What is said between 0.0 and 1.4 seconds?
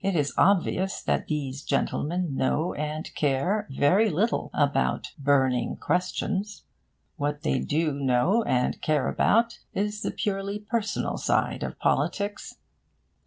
It is obvious that